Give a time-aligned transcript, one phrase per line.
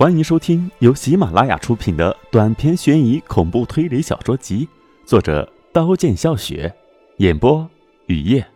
[0.00, 4.66] 欢迎收听由喜马拉雅出品的短篇悬疑恐怖推理小说集，
[5.04, 6.74] 作者刀剑笑雪，
[7.18, 7.68] 演播
[8.06, 8.46] 雨夜。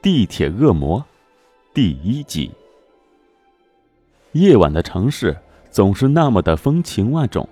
[0.00, 1.04] 地铁恶魔
[1.74, 2.52] 第一集。
[4.30, 5.36] 夜晚的城市
[5.72, 7.48] 总是那么的风情万种，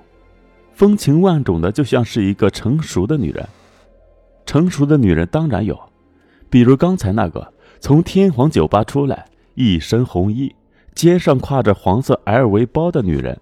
[0.73, 3.45] 风情万种的，就像是一个成熟的女人。
[4.47, 5.77] 成熟的女人当然有，
[6.49, 9.27] 比如刚才那个从天皇酒吧出来，
[9.57, 10.55] 一身红衣。
[10.97, 13.39] 肩上挎着黄色 LV 包的女人，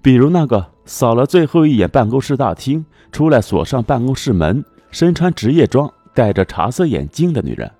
[0.00, 7.70] 比如那个扫了最后一眼办公室大厅，出来锁上办公室门，身穿职业装，戴着茶色眼镜的女人。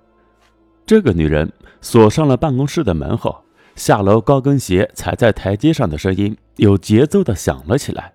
[0.85, 1.51] 这个女人
[1.81, 3.35] 锁上了办公室的门后，
[3.75, 8.13] 下楼高跟鞋踩在台阶上的声音有节奏的响了起来。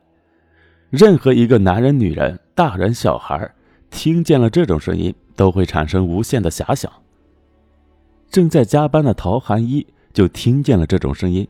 [0.89, 3.53] 任何一个男人、女人、大人、小孩，
[3.91, 6.93] 听见了这种声音，都会产生无限的遐想。
[8.31, 9.85] 正在加班的陶寒一。
[10.13, 11.47] 就听见了这种声音，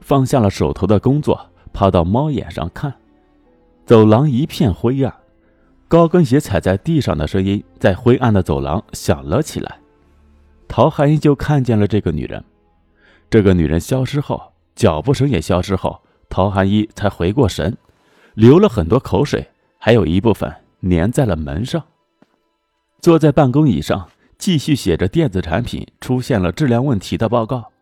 [0.00, 2.92] 放下了手头的工作，趴到猫眼上看。
[3.86, 5.14] 走廊一片灰暗，
[5.88, 9.78] 高跟鞋踩在地上的声音在灰暗的走廊响了起来。
[10.68, 12.44] 陶寒一就看见了这个女人。
[13.28, 14.40] 这个女人消失后，
[14.74, 17.76] 脚步声也消失后，陶寒一才回过神，
[18.34, 19.48] 流了很多口水，
[19.78, 20.52] 还有一部分
[20.88, 21.82] 粘在了门上。
[23.00, 27.72] 坐在办公椅上，继续写着电子产品出现了质量问题的报告。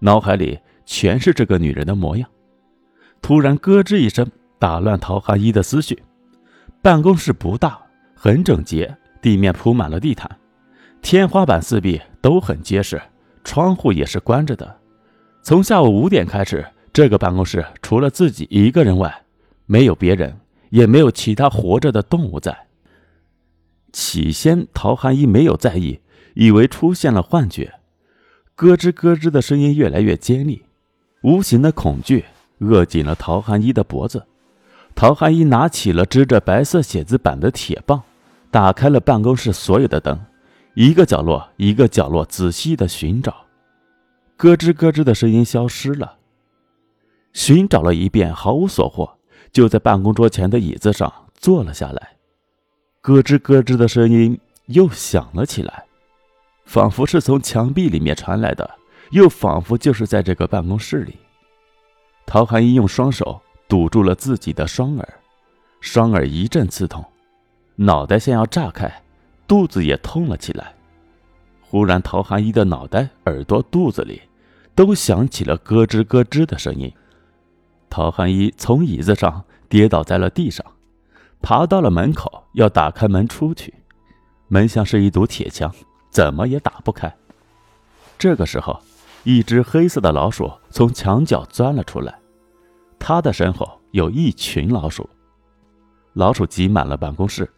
[0.00, 2.28] 脑海里全是这个女人的模样，
[3.22, 4.26] 突然咯吱一声，
[4.58, 6.02] 打乱陶寒一的思绪。
[6.82, 7.78] 办公室不大，
[8.14, 10.28] 很整洁，地面铺满了地毯，
[11.02, 13.00] 天花板四壁都很结实，
[13.44, 14.78] 窗户也是关着的。
[15.42, 19.22] 从下午五点开始，这个办公室除了自己一个人外，
[19.66, 20.34] 没有别人，
[20.70, 22.66] 也没有其他活着的动物在。
[23.92, 26.00] 起先，陶寒一没有在意，
[26.34, 27.79] 以为出现了幻觉。
[28.60, 30.62] 咯吱咯吱的声音越来越尖利，
[31.22, 32.26] 无形的恐惧
[32.58, 34.26] 扼紧了陶汉一的脖子。
[34.94, 38.02] 陶汉一拿起了支着白色写字板的铁棒，
[38.50, 40.20] 打开了办公室所有的灯，
[40.74, 43.34] 一个角落一个角落仔细的寻找。
[44.36, 46.16] 咯吱咯吱的声音消失了，
[47.32, 49.08] 寻找了一遍毫无所获，
[49.50, 52.16] 就在办公桌前的椅子上坐了下来。
[53.00, 55.84] 咯吱咯吱的声音又响了起来。
[56.70, 58.78] 仿佛是从墙壁里面传来的，
[59.10, 61.16] 又仿佛就是在这个办公室里。
[62.24, 65.08] 陶寒一用双手堵住了自己的双耳，
[65.80, 67.04] 双耳一阵刺痛，
[67.74, 69.02] 脑袋像要炸开，
[69.48, 70.72] 肚子也痛了起来。
[71.60, 74.22] 忽然，陶寒一的脑袋、耳朵、肚子里
[74.76, 76.88] 都响起了咯吱咯吱的声音。
[77.88, 80.64] 陶寒一从椅子上跌倒在了地上，
[81.42, 83.74] 爬到了门口，要打开门出去，
[84.46, 85.74] 门像是一堵铁墙。
[86.10, 87.14] 怎么也打不开。
[88.18, 88.78] 这个时候，
[89.24, 92.18] 一只黑色的老鼠从墙角钻了出来，
[92.98, 95.08] 它的身后有一群老鼠，
[96.12, 97.50] 老鼠挤满了办公室。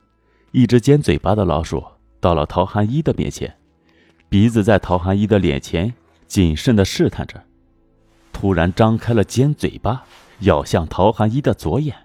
[0.52, 1.82] 一只尖嘴巴的老鼠
[2.20, 3.56] 到了陶寒一的面前，
[4.28, 5.92] 鼻子在陶寒一的脸前
[6.26, 7.42] 谨慎地试探着，
[8.32, 10.04] 突然张开了尖嘴巴，
[10.40, 11.96] 咬向陶寒一的左眼。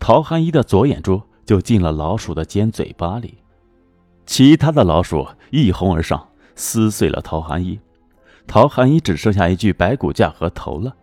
[0.00, 3.38] 陶寒一的左眼珠就进了老鼠的尖嘴巴里。
[4.24, 7.78] 其他的老鼠一哄而上，撕碎了陶寒一。
[8.46, 10.94] 陶寒一只剩下一具白骨架和头了。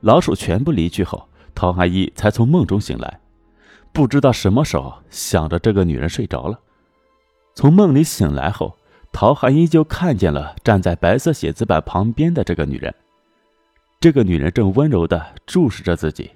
[0.00, 3.20] 老鼠全部离去后，陶寒一才从梦中醒来，
[3.92, 6.58] 不知道什么时候想着这个女人睡着了。
[7.54, 8.76] 从梦里醒来后，
[9.12, 12.94] 陶寒一就看见了站在白色写字板旁边的这个女人。
[14.00, 16.30] 这个女人正温柔地注视着自己，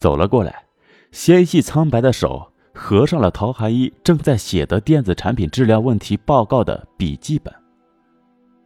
[0.00, 0.64] 走了过来，
[1.12, 2.50] 纤细苍白的手。
[2.74, 7.54] 合上了陶寒一正在写的电子产品质量问题报告的笔记本，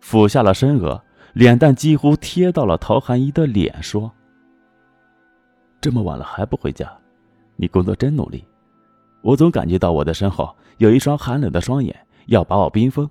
[0.00, 1.00] 俯下了身额，
[1.34, 4.10] 脸蛋几乎贴到了陶寒一的脸，说
[5.78, 6.90] ：“这么晚了还不回家，
[7.56, 8.42] 你工作真努力。
[9.20, 11.94] 我总感觉到我的身后有一双寒冷的双眼
[12.26, 13.08] 要把我冰封，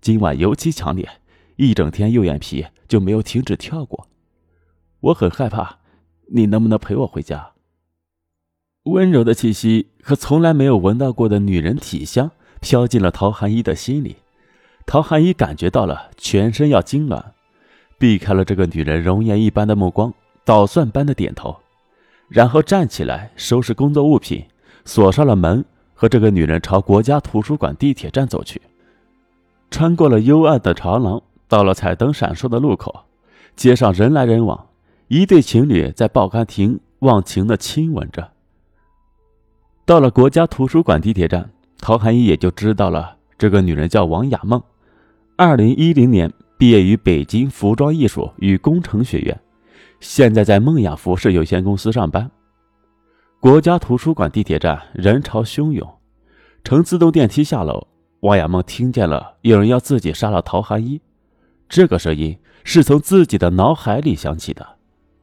[0.00, 1.08] 今晚尤其强烈，
[1.56, 4.08] 一整天右眼皮就没有停止跳过。
[4.98, 5.78] 我很害怕，
[6.26, 7.52] 你能不能陪我回家？”
[8.84, 12.30] 温柔的气息和从来没有闻到过的女人体香
[12.62, 14.16] 飘进了陶寒一的心里，
[14.86, 17.22] 陶寒一感觉到了全身要痉挛，
[17.98, 20.14] 避开了这个女人容颜一般的目光，
[20.46, 21.54] 捣蒜般的点头，
[22.28, 24.46] 然后站起来收拾工作物品，
[24.86, 25.62] 锁上了门，
[25.92, 28.62] 和这个女人朝国家图书馆地铁站走去。
[29.70, 33.04] 穿过了幽暗的长廊，到了彩灯闪烁的路口，
[33.54, 34.68] 街上人来人往，
[35.08, 38.29] 一对情侣在报刊亭忘情的亲吻着。
[39.84, 44.62] 到了国家图书馆地铁站，陶寒一也就知道了，这个女人叫王雅梦，
[45.36, 49.40] 二零一零年毕业于北京服装艺术与工程学院，
[49.98, 52.30] 现在在梦雅服饰有限公司上班。
[53.40, 55.88] 国家图书馆地铁站人潮汹涌，
[56.62, 57.88] 乘自动电梯下楼，
[58.20, 61.00] 王亚梦听见了有人要自己杀了陶寒一。
[61.68, 64.76] 这个声音是从自己的脑海里响起的。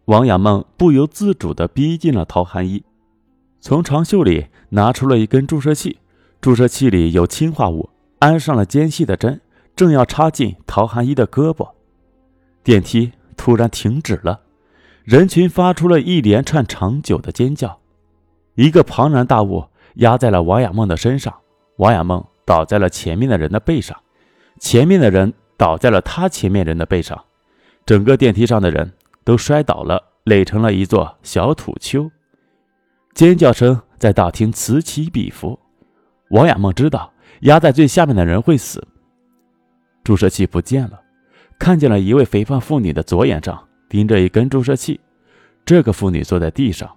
[0.05, 2.83] 王亚梦不由自主地逼近了陶寒一，
[3.59, 5.99] 从长袖里拿出了一根注射器，
[6.39, 7.89] 注射器里有氰化物，
[8.19, 9.41] 安上了尖细的针，
[9.75, 11.69] 正要插进陶寒一的胳膊。
[12.63, 14.41] 电梯突然停止了。
[15.03, 17.79] 人群发出了一连串长久的尖叫，
[18.55, 19.65] 一个庞然大物
[19.95, 21.33] 压在了王亚梦的身上，
[21.77, 23.97] 王亚梦倒在了前面的人的背上，
[24.59, 27.23] 前面的人倒在了他前面人的背上，
[27.85, 28.91] 整个电梯上的人
[29.23, 32.11] 都摔倒了，垒成了一座小土丘。
[33.17, 35.59] 尖叫声在大厅此起彼伏。
[36.29, 37.11] 王亚梦知道
[37.41, 38.87] 压在最下面的人会死。
[40.03, 41.01] 注射器不见了，
[41.57, 43.67] 看见了一位肥胖妇女的左眼上。
[43.89, 44.99] 盯着一根注射器，
[45.65, 46.95] 这个妇女坐在地上。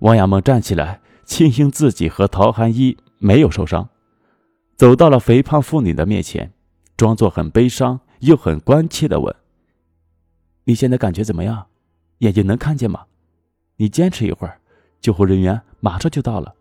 [0.00, 3.88] 王亚梦站起来，庆幸自己和陶寒一没有受伤，
[4.76, 6.52] 走到了肥胖妇女的面前，
[6.98, 9.34] 装作很悲伤又很关切地问
[10.64, 11.66] ：“你现在感觉怎么样？
[12.18, 13.04] 眼睛能看见吗？
[13.76, 14.60] 你坚持一会儿，
[15.00, 16.54] 救护人员马上就到了。”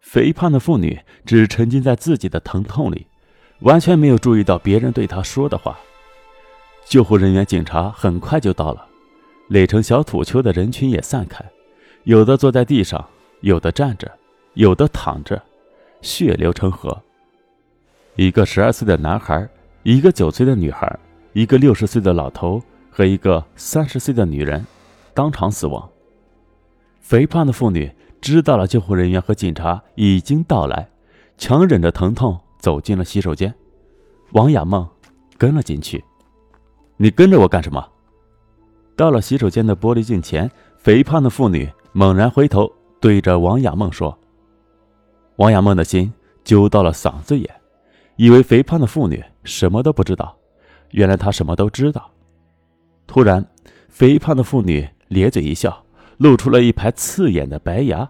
[0.00, 3.06] 肥胖的妇女只沉浸在自己的疼痛里，
[3.60, 5.78] 完全没有注意到别人对她说的话。
[6.86, 8.86] 救护人员、警察很快就到了，
[9.48, 11.44] 垒成小土丘的人群也散开，
[12.04, 13.06] 有的坐在地上，
[13.42, 14.10] 有的站着，
[14.54, 15.42] 有的躺着，
[16.00, 17.02] 血流成河。
[18.16, 19.46] 一个十二岁的男孩，
[19.82, 20.98] 一个九岁的女孩，
[21.34, 24.64] 一个六十岁的老头和一个三十岁的女人，
[25.12, 25.86] 当场死亡。
[27.08, 27.90] 肥胖的妇女
[28.20, 30.86] 知道了救护人员和警察已经到来，
[31.38, 33.54] 强忍着疼痛走进了洗手间，
[34.32, 34.86] 王亚梦
[35.38, 36.04] 跟了进去。
[36.98, 37.82] 你跟着我干什么？
[38.94, 42.70] 到了洗手间的玻璃镜前，肥胖的妇女猛然回头，
[43.00, 44.18] 对着王亚梦说
[45.36, 46.12] ：“王亚梦的心
[46.44, 47.48] 揪到了嗓子眼，
[48.16, 50.36] 以为肥胖的妇女什么都不知道，
[50.90, 52.10] 原来她什么都知道。”
[53.08, 53.42] 突然，
[53.88, 55.82] 肥胖的妇女咧嘴一笑，
[56.18, 58.08] 露出了一排刺眼的白牙，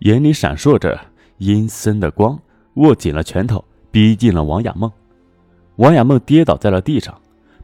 [0.00, 0.98] 眼里闪烁着
[1.38, 2.38] 阴森的光，
[2.74, 4.90] 握紧了拳头，逼近了王亚梦。
[5.76, 7.14] 王亚梦跌倒在了地上。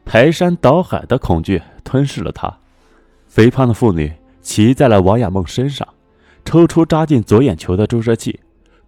[0.03, 2.51] 排山倒海的恐惧吞噬了她。
[3.27, 4.11] 肥胖的妇女
[4.41, 5.87] 骑在了王亚梦身上，
[6.43, 8.39] 抽出扎进左眼球的注射器，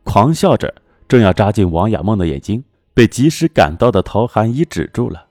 [0.04, 0.74] 狂笑着，
[1.08, 2.64] 正要扎进王亚梦的眼睛，
[2.96, 5.28] 被及时赶到的陶寒一止住了。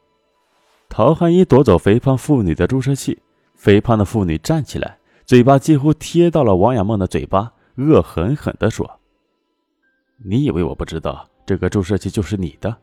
[0.88, 3.18] 陶寒一夺走肥胖妇女的注射器，
[3.56, 4.96] 肥胖的妇女站起来，
[5.32, 9.00] 嘴巴几乎贴到了王亚梦的嘴巴，恶狠狠地说
[10.22, 12.76] ：“你以为我不知道这个注射器就是你的？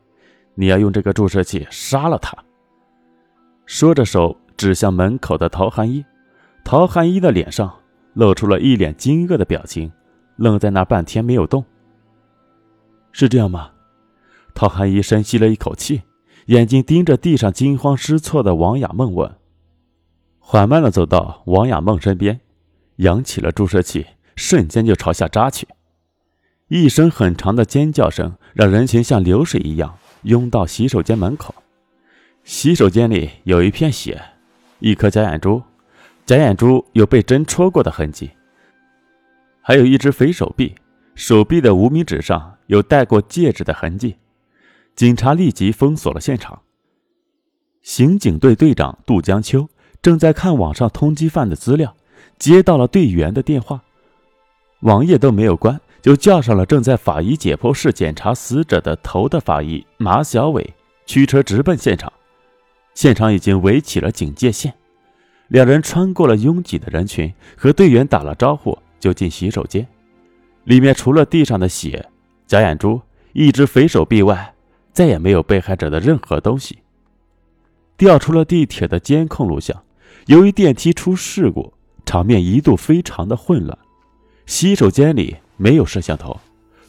[0.56, 2.36] 你要用这个注射器杀了他。”
[3.68, 6.04] 说着，手指向门口的陶寒一。
[6.66, 7.72] 陶寒一的脸上
[8.16, 9.92] 露出了一脸惊愕的表情，
[10.36, 11.64] 愣在那半天没有动。
[13.12, 13.70] 是这样吗？
[14.56, 16.02] 陶寒一深吸了一口气，
[16.48, 19.32] 眼睛盯着地上惊慌失措的王亚梦问
[20.52, 22.40] ：“缓慢的走到王亚梦身边，
[22.96, 25.68] 扬起了注射器，瞬间就朝下扎去。
[26.70, 31.54] 一声很长的尖叫声，让人群像流水一样拥到洗手间门口。”
[32.44, 34.20] 洗手间里有一片血，
[34.80, 35.62] 一颗假眼珠，
[36.26, 38.32] 假眼珠有被针戳过的痕迹，
[39.62, 40.74] 还有一只肥手臂，
[41.14, 44.16] 手臂的无名指上有戴过戒指的痕迹。
[44.96, 46.60] 警察立即封锁了现场。
[47.84, 49.70] 刑警队队长杜江秋
[50.02, 51.96] 正在看网上通缉犯的资料，
[52.38, 53.82] 接到了队员的电话，
[54.82, 60.74] 网页都没有关，就叫上了正在法医解剖室检查死者的头的法医马小伟，
[61.06, 62.12] 驱车直奔现场。
[62.94, 64.74] 现场已经围起了警戒线，
[65.50, 69.86] 两人穿过了拥挤的人群，和队员打了招呼，就进洗手间。
[70.64, 72.06] 里面除了地上的血、
[72.46, 73.02] 假眼珠、
[73.34, 74.54] 一只肥手臂外，
[74.94, 76.80] 再也没有被害者的任何东西。
[77.98, 79.82] 调出了地铁的监控录像，
[80.28, 81.74] 由于电梯出事故，
[82.06, 83.78] 场面一度非常的混乱。
[84.46, 86.40] 洗手间里没有摄像头，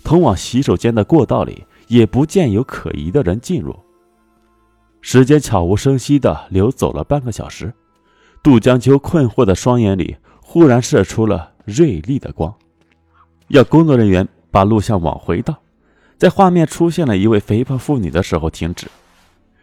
[0.02, 3.78] 通往洗手间的过道里也不见有可疑的人进入。
[5.02, 7.72] 时间悄无声息地流走了半个小时，
[8.42, 12.54] 杜江秋困惑的双眼里忽然射出了锐利的光，
[13.48, 15.58] 要工作人员把录像往回倒，
[16.18, 18.86] 在画面出现了一位肥胖妇女的时候停止。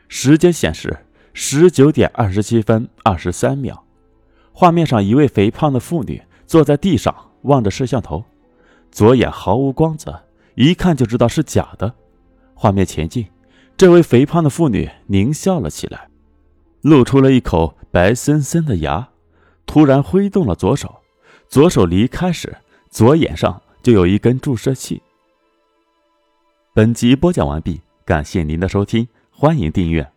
[0.07, 0.97] 时间显示
[1.39, 3.83] 十九点二十七分二十三秒，
[4.51, 8.25] 画面上一位肥胖的妇女坐在地上望着摄像头，
[8.91, 10.19] 左眼毫无光泽，
[10.55, 11.93] 一看就知道是假的。
[12.55, 13.23] 画面前进。
[13.77, 16.09] 这位肥胖的妇女狞笑了起来，
[16.81, 19.07] 露出了一口白森森的牙，
[19.67, 20.95] 突然挥动了左手，
[21.47, 22.57] 左手离开时，
[22.89, 25.03] 左眼上就有一根注射器。
[26.73, 30.16] 本集播讲完毕，感谢您的收听，欢迎订阅。